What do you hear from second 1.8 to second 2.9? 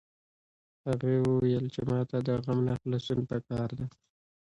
ما ته د غم نه